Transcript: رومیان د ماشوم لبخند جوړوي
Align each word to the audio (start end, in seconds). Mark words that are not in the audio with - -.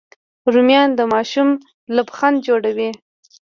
رومیان 0.53 0.89
د 0.95 0.99
ماشوم 1.13 1.49
لبخند 1.95 2.37
جوړوي 2.47 2.89